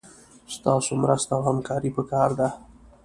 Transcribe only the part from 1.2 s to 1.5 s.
او